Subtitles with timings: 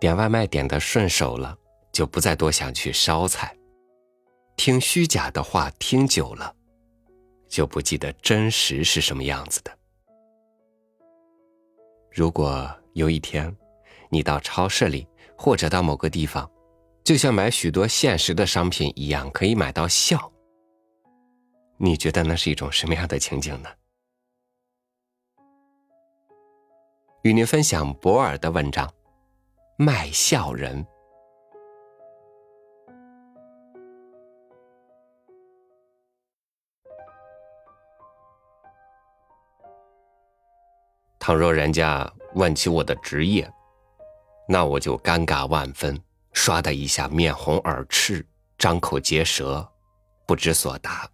[0.00, 1.56] 点外卖点的顺手了，
[1.92, 3.54] 就不再多想去烧菜；
[4.56, 6.56] 听虚假的话听久了，
[7.46, 9.70] 就不记得真实是什么样子的。
[12.10, 13.54] 如果有一天，
[14.08, 15.06] 你到超市里
[15.36, 16.50] 或者到某个地方，
[17.04, 20.32] 就像买许多现实的商品一样，可以买到笑，
[21.76, 23.68] 你觉得那是一种什么样的情景呢？
[27.22, 28.90] 与您分享博尔的文章。
[29.82, 30.86] 卖笑人。
[41.18, 43.50] 倘若人家问起我的职业，
[44.46, 45.98] 那我就尴尬万分，
[46.34, 48.22] 唰的一下面红耳赤，
[48.58, 49.66] 张口结舌，
[50.26, 51.10] 不知所答。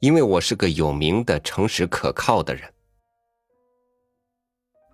[0.00, 2.70] 因为我是个有名的、诚实可靠的人。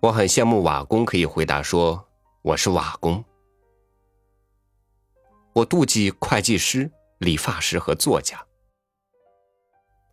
[0.03, 2.05] 我很羡慕瓦工可以回答说
[2.43, 3.23] ：“我是瓦工。”
[5.55, 8.45] 我妒忌会计师、理发师和作家，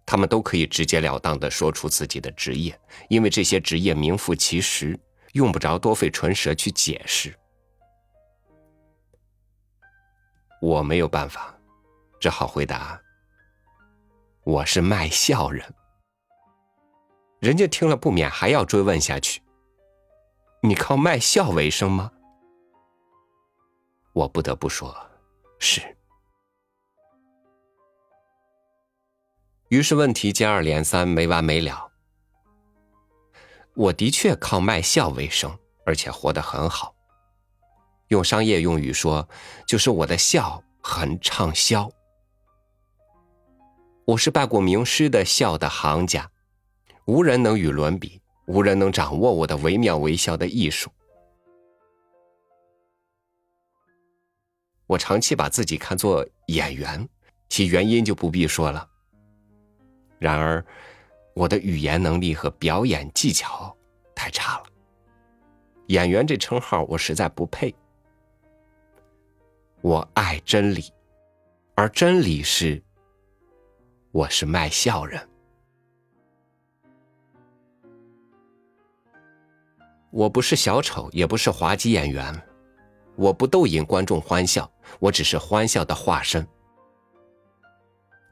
[0.06, 4.96] 他们都可以直截了当的说出自己的职业，因为这些职业名副其实，
[5.33, 7.36] 用不着多费唇舌去解释。
[10.62, 11.52] 我没有办法，
[12.20, 13.02] 只好回答
[14.46, 15.74] ：“我是卖笑人。”
[17.42, 19.42] 人家听了不免还要追问下去。
[20.62, 22.12] 你靠卖笑为生吗？
[24.12, 24.94] 我不得不说，
[25.58, 25.80] 是。
[29.69, 31.91] 于是问题接二连三，没完没了。
[33.75, 36.95] 我的确靠卖笑为生，而且活得很好。
[38.08, 39.27] 用商业用语说，
[39.67, 41.91] 就是我的笑很畅销。
[44.05, 46.30] 我是拜过名师的笑的行家，
[47.06, 48.20] 无人能与伦比。
[48.51, 50.91] 无人能掌握我的惟妙惟肖的艺术。
[54.89, 57.08] 我长期把自己看作演员，
[57.48, 58.85] 其原因就不必说了。
[60.19, 60.64] 然而，
[61.33, 63.73] 我的语言能力和表演技巧
[64.17, 64.64] 太差了。
[65.86, 67.73] 演员这称号我实在不配。
[69.80, 70.92] 我爱真理，
[71.77, 72.83] 而真理是，
[74.11, 75.30] 我是卖笑人。
[80.11, 82.35] 我不是小丑，也不是滑稽演员，
[83.17, 86.47] 我不逗引观众欢笑，我只是欢笑的化身。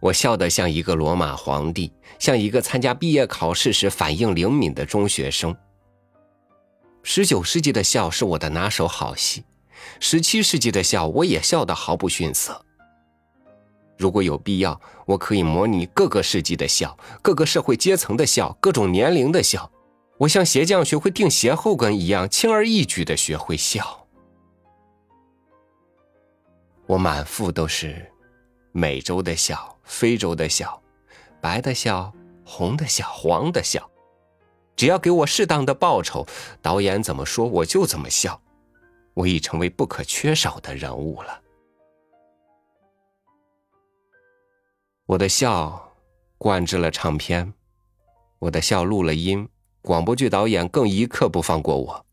[0.01, 5.57] 我笑得像一个罗马皇帝，像一个参加毕业考试时反应灵敏的中学生。
[7.05, 9.45] 十九世纪的笑是我的拿手好戏，
[10.01, 12.61] 十七世纪的笑我也笑得毫不逊色。
[13.97, 19.71] 如果有必要，我可以模拟各个世纪的笑，各个社会阶层的笑，各种年龄的笑。
[20.19, 24.07] 我像鞋匠学会钉鞋后跟一样，轻而易举的学会笑。
[26.87, 28.11] 我满腹都是
[28.73, 30.83] 美洲的笑、非洲的笑、
[31.41, 32.13] 白的笑、
[32.45, 33.89] 红的笑、黄的笑。
[34.75, 36.27] 只要给我适当的报酬，
[36.61, 38.41] 导演怎么说我就怎么笑。
[39.15, 41.43] 我已成为不可缺少的人物了。
[45.07, 45.93] 我的笑
[46.39, 47.53] 灌制了唱片，
[48.39, 49.49] 我的笑录了音。
[49.89, 52.07] 广播剧导演更一刻不放过我。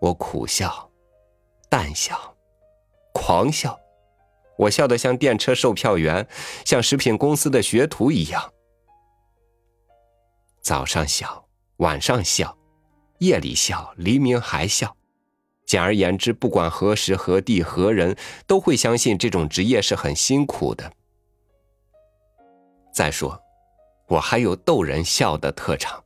[0.00, 0.90] 我苦笑，
[1.68, 2.34] 淡笑，
[3.12, 3.78] 狂笑，
[4.58, 6.26] 我笑得像电车售票员，
[6.64, 8.52] 像食品公司的学徒一样。
[10.60, 12.58] 早上笑，晚上笑，
[13.18, 14.96] 夜里笑，黎明还笑。
[15.66, 20.92] 简而言之，不管何时何地何人，都会相信这种职业是很辛苦的。
[22.92, 23.40] 再说。
[24.10, 26.02] 我还有逗人笑的特长，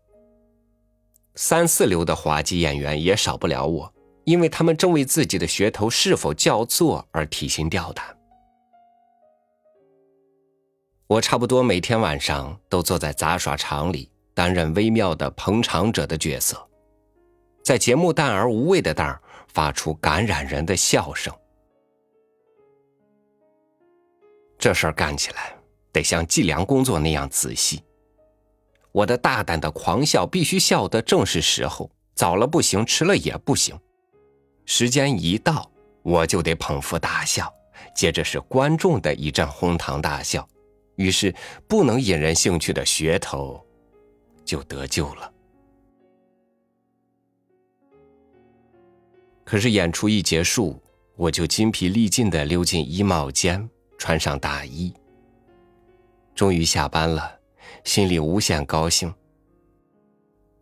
[1.37, 3.95] 三四流的滑稽演员也少不了我，
[4.25, 8.05] 因为他们正为自己的噱头是否叫座而提心吊胆。
[11.07, 16.62] 我差不多每天晚上都坐在杂耍场里，担任微妙的捧场者的角色，
[17.65, 19.19] 在节目淡而无味的当儿
[19.49, 21.33] 发出感染人的笑声。
[24.59, 25.57] 这事儿干起来
[25.91, 27.83] 得像计量工作那样仔细。
[28.94, 33.76] 我的大胆的狂笑必须笑得正是时候，早了不行，迟了也不行。
[34.67, 35.69] 时间一到，
[36.05, 37.52] 我就得捧腹大笑，
[37.93, 40.49] 接着是观众的一阵哄堂大笑，
[40.94, 41.35] 于是
[41.67, 43.61] 不能引人兴趣的噱头
[44.44, 45.32] 就得救了。
[49.43, 50.81] 可是演出一结束，
[51.17, 53.69] 我就筋疲力尽的溜进衣帽间，
[53.99, 54.94] 穿上大衣，
[56.32, 57.40] 终于下班了。
[57.84, 59.12] 心里无限高兴。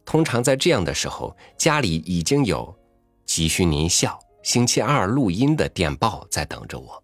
[0.04, 2.75] 通常在这样的时候，家里已经有
[3.25, 7.02] “急需您笑，星期二录音”的电报在等着我。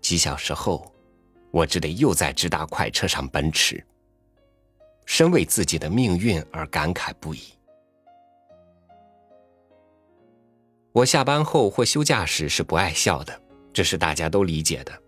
[0.00, 0.92] 几小时后，
[1.50, 3.84] 我只得又在直达快车上奔驰，
[5.06, 7.40] 深为自己的命运而感慨不已。
[10.92, 13.40] 我下班后或休假时是不爱笑的，
[13.72, 15.02] 这是大家都理解的。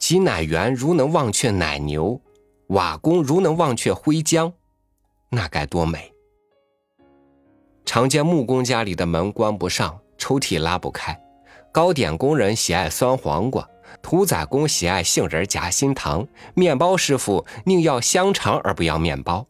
[0.00, 2.20] 挤奶员如能忘却奶牛，
[2.68, 4.50] 瓦工如能忘却灰浆，
[5.28, 6.10] 那该多美！
[7.84, 11.14] 常见木工家里的门关不上，抽屉拉不开；
[11.70, 13.68] 糕点工人喜爱酸黄瓜，
[14.00, 19.46] 屠宰工喜爱杏仁夹心糖，面包师傅宁要香肠而不要面包，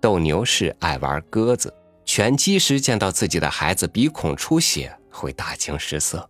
[0.00, 1.72] 斗牛士爱玩鸽子。
[2.04, 6.28] 拳击时见到自己的孩子鼻孔出血，会大惊失色。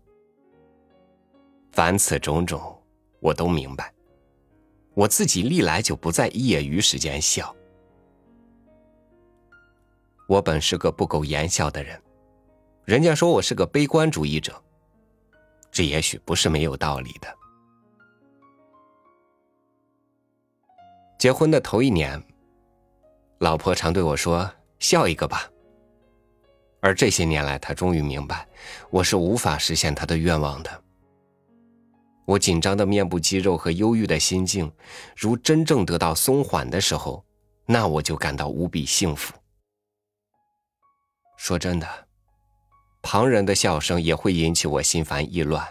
[1.73, 2.79] 凡此种种，
[3.23, 3.95] 我都明白。
[4.95, 7.55] 我自己历来就不在业余时间笑。
[10.27, 12.03] 我本是个不苟言笑的人，
[12.85, 14.61] 人家说我是个悲观主义者，
[15.71, 17.39] 这也许不是没有道理的。
[21.19, 22.21] 结婚的头一年，
[23.39, 25.49] 老婆常对我说：“笑一个吧。”
[26.83, 28.49] 而这些年来，她终于明白，
[28.91, 30.85] 我是无法实现她的愿望的。
[32.25, 34.73] 我紧张的面部肌肉和忧郁的心境，
[35.17, 37.25] 如真正得到松缓的时候，
[37.67, 39.35] 那我就感到无比幸福。
[41.37, 41.89] 说真的，
[43.03, 45.67] 旁人的笑声也会引起我心烦意乱，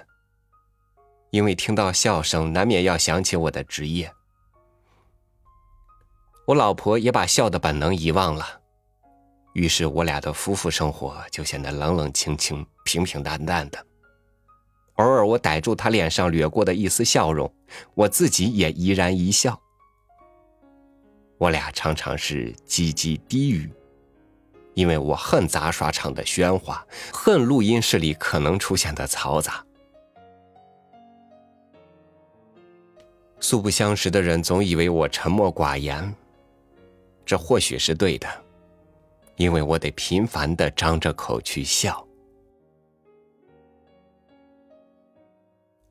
[1.29, 4.11] 因为听到笑声，难免要想起我的职业。
[6.47, 8.45] 我老婆也把笑的本能遗忘了。
[9.53, 13.85] 于是我俩的夫妇生活就显得冷冷清清、平平淡淡的。
[14.95, 17.51] 偶尔我逮住他脸上掠过的一丝笑容，
[17.93, 19.59] 我自己也怡然一笑。
[21.37, 23.71] 我俩常常是叽叽低语，
[24.75, 29.65] 因为我恨杂耍场的喧哗，恨录音室里可能出现的嘈杂。
[33.39, 36.13] 素不相识的人总以为我沉默寡言，
[37.25, 38.27] 这或许是对的。
[39.37, 42.05] 因为我得频繁的张着口去笑，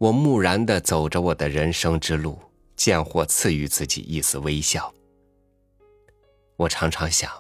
[0.00, 2.38] 我木然的走着我的人生之路，
[2.74, 4.90] 见或赐予自己一丝微笑。
[6.56, 7.30] 我常常想，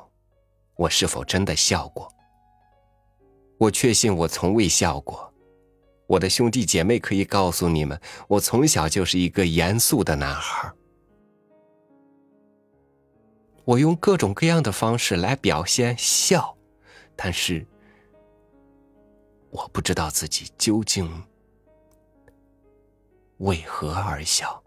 [0.76, 2.06] 我是否真的笑过？
[3.56, 5.32] 我确信我从未笑过。
[6.06, 7.98] 我的兄弟姐妹可以告诉你们，
[8.28, 10.70] 我从小就是一个严肃的男孩。
[13.64, 16.54] 我用各种各样的方式来表现笑，
[17.16, 17.66] 但是
[19.48, 21.10] 我不知道自己究竟
[23.40, 24.62] 为何而笑。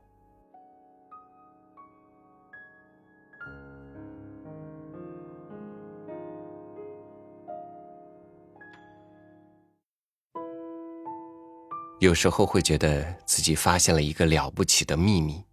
[11.99, 15.43] 有时候会觉得自己发现了一个了不起的秘密，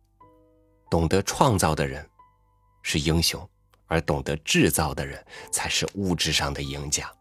[0.90, 2.04] 懂得创造的人。
[2.82, 3.46] 是英雄，
[3.86, 5.22] 而懂得制造的人
[5.52, 7.12] 才是物质上的赢家。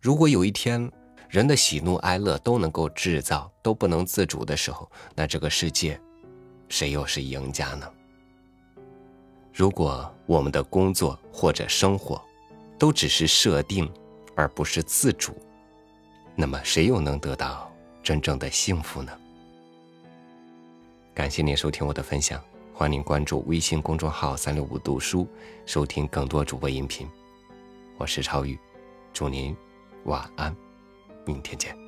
[0.00, 0.92] 如果有一天
[1.32, 5.98] 人的喜怒哀乐都能够制造，都不能自主的时候，那这个世界
[6.68, 7.90] 谁又是赢家呢？
[9.50, 12.22] 如果我们的工作或者生活
[12.78, 13.90] 都只是设定，
[14.36, 15.34] 而不是自主，
[16.36, 19.10] 那么谁又能得到真正的幸福呢？
[21.14, 22.38] 感谢您收听我的分享。
[22.74, 25.26] 欢迎您关注微信公众号“三六五读书”，
[25.64, 27.08] 收听更多主播音频。
[27.96, 28.58] 我是超宇，
[29.14, 29.56] 祝您
[30.04, 30.54] 晚安，
[31.24, 31.81] 明天见。